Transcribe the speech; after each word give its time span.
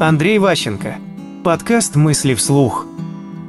Андрей 0.00 0.38
Ващенко. 0.38 0.94
Подкаст 1.42 1.96
«Мысли 1.96 2.34
вслух». 2.34 2.86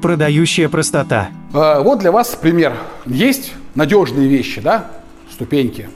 Продающая 0.02 0.68
простота. 0.68 1.30
А, 1.54 1.84
вот 1.84 2.00
для 2.00 2.12
вас 2.12 2.30
пример. 2.30 2.74
Есть 3.06 3.54
надежные 3.76 4.28
вещи, 4.28 4.60
да? 4.60 4.88
Ступеньки. 5.32 5.90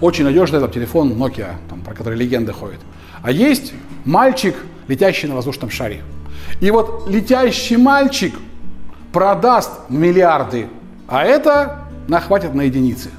Очень 0.00 0.26
надежный 0.26 0.60
там 0.60 0.70
телефон 0.70 1.14
Nokia, 1.14 1.54
там, 1.68 1.80
про 1.80 1.94
который 1.94 2.16
легенды 2.16 2.52
ходят. 2.52 2.78
А 3.24 3.32
есть 3.32 3.72
мальчик, 4.04 4.54
летящий 4.86 5.28
на 5.28 5.34
воздушном 5.34 5.68
шаре. 5.68 6.02
И 6.60 6.70
вот 6.70 7.08
летящий 7.08 7.76
мальчик 7.76 8.34
продаст 9.12 9.72
миллиарды, 9.88 10.68
а 11.08 11.24
это 11.24 11.88
нахватит 12.06 12.54
на 12.54 12.62
единицы. 12.62 13.10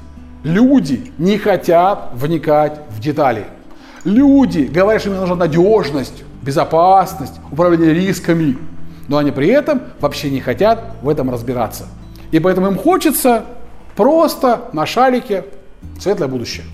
Люди 0.44 1.12
не 1.18 1.36
хотят 1.36 2.12
вникать 2.14 2.80
в 2.88 3.00
детали. 3.00 3.48
Люди 4.04 4.60
говорят, 4.60 5.02
что 5.02 5.10
им 5.10 5.16
нужна 5.16 5.36
надежность, 5.36 6.24
безопасность, 6.42 7.34
управление 7.50 7.92
рисками, 7.92 8.56
но 9.08 9.18
они 9.18 9.30
при 9.30 9.48
этом 9.48 9.82
вообще 10.00 10.30
не 10.30 10.40
хотят 10.40 10.94
в 11.02 11.08
этом 11.08 11.30
разбираться. 11.30 11.86
И 12.30 12.38
поэтому 12.38 12.68
им 12.68 12.76
хочется 12.76 13.44
просто 13.96 14.62
на 14.72 14.86
шарике 14.86 15.44
светлое 15.98 16.28
будущее. 16.28 16.64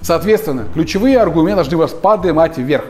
Соответственно, 0.00 0.64
ключевые 0.74 1.18
аргументы 1.18 1.56
должны 1.56 1.76
вас 1.76 1.92
поднимать 1.92 2.58
вверх. 2.58 2.84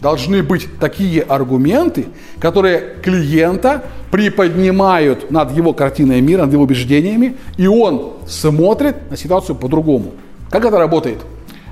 Должны 0.00 0.42
быть 0.42 0.66
такие 0.80 1.22
аргументы, 1.22 2.06
которые 2.40 2.96
клиента 3.02 3.84
приподнимают 4.10 5.30
над 5.30 5.52
его 5.52 5.74
картиной 5.74 6.22
мира, 6.22 6.44
над 6.44 6.52
его 6.52 6.62
убеждениями, 6.62 7.36
и 7.58 7.66
он 7.66 8.14
смотрит 8.26 9.10
на 9.10 9.16
ситуацию 9.16 9.56
по-другому. 9.56 10.12
Как 10.50 10.64
это 10.64 10.78
работает? 10.78 11.18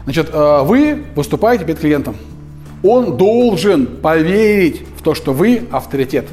Значит, 0.09 0.31
э, 0.33 0.63
вы 0.63 1.05
выступаете 1.15 1.67
перед 1.67 1.81
клиентом. 1.81 2.17
Он 2.83 3.19
должен 3.19 3.87
поверить 3.87 4.83
в 4.97 5.03
то, 5.03 5.15
что 5.15 5.35
вы 5.35 5.69
авторитет. 5.71 6.27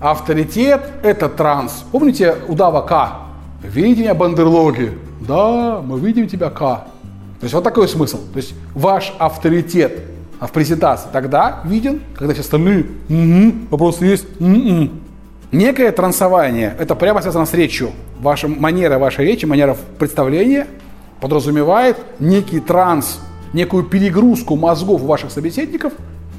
Авторитет– 0.00 0.80
это 1.02 1.28
транс. 1.28 1.84
Помните 1.92 2.36
удава 2.48 2.80
К? 2.80 3.28
Видите 3.62 4.00
меня, 4.00 4.14
бандерлоги? 4.14 4.92
Да, 5.20 5.82
мы 5.84 6.00
видим 6.00 6.28
тебя, 6.28 6.48
К. 6.48 6.58
То 6.60 6.86
есть 7.42 7.52
вот 7.52 7.62
такой 7.62 7.88
смысл. 7.88 8.20
То 8.32 8.38
есть 8.38 8.54
ваш 8.74 9.12
авторитет 9.18 10.00
в 10.40 10.50
презентации 10.50 11.10
тогда 11.12 11.60
виден, 11.66 12.00
когда 12.14 12.32
все 12.32 12.40
остальные 12.40 12.86
угу, 13.10 13.52
вопросы 13.68 14.06
есть. 14.06 14.24
Угу. 14.40 14.88
Некое 15.52 15.92
трансование– 15.92 16.74
это 16.78 16.94
прямо 16.94 17.20
связано 17.20 17.44
с 17.44 17.52
речью. 17.52 17.90
Ваша 18.18 18.48
манера 18.48 18.98
вашей 18.98 19.26
речи, 19.26 19.44
манера 19.44 19.76
представления 19.98 20.68
подразумевает 21.20 21.98
некий 22.18 22.60
транс, 22.60 23.20
некую 23.52 23.84
перегрузку 23.84 24.56
мозгов 24.56 25.02
ваших 25.02 25.30
собеседников, 25.30 25.92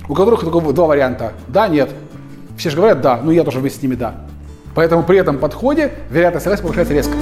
у 0.08 0.14
которых 0.14 0.42
только 0.42 0.60
два 0.74 0.88
варианта– 0.88 1.34
да, 1.48 1.68
нет. 1.68 1.90
Все 2.58 2.70
же 2.70 2.78
говорят 2.78 3.02
«да», 3.02 3.20
ну 3.24 3.32
я 3.32 3.44
тоже 3.44 3.60
вместе 3.60 3.80
с 3.80 3.82
ними 3.84 3.96
«да». 3.96 4.16
Поэтому 4.76 5.04
при 5.04 5.18
этом 5.18 5.38
подходе 5.38 5.94
вероятность 6.10 6.44
согласия 6.44 6.64
повышается 6.64 6.94
резко. 6.94 7.14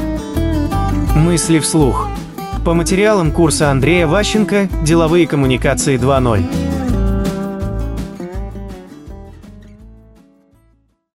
Мысли 1.16 1.60
вслух. 1.60 2.08
По 2.66 2.74
материалам 2.74 3.32
курса 3.32 3.72
Андрея 3.72 4.06
Ващенко 4.06 4.68
«Деловые 4.84 5.28
коммуникации 5.28 5.98
2.0». 5.98 6.69